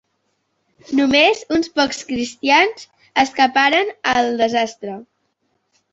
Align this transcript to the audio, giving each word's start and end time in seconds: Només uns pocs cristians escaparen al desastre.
Només 0.99 1.43
uns 1.57 1.69
pocs 1.75 2.01
cristians 2.11 2.87
escaparen 3.25 3.93
al 4.15 4.37
desastre. 4.45 4.97